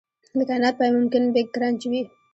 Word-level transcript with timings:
د 0.37 0.39
کائنات 0.49 0.75
پای 0.79 0.89
ممکن 0.97 1.23
بیګ 1.33 1.47
کرنچ 1.53 1.81
وي. 1.91 2.01